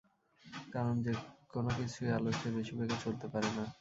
[0.73, 0.95] কারণ
[1.53, 3.63] কোন কিছুই আলোর চেয়ে বেশি বেগে চলতে পারে না।